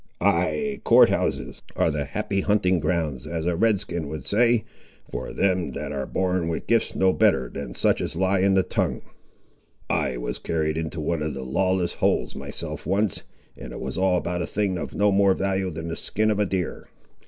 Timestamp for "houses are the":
1.09-2.05